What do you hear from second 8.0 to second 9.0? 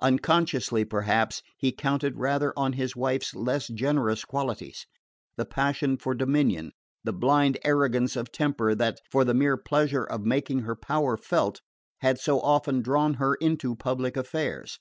of temper that,